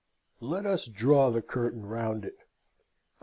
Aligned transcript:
Let 0.39 0.65
us 0.65 0.87
draw 0.87 1.29
the 1.29 1.43
curtain 1.43 1.85
round 1.85 2.25
it. 2.25 2.39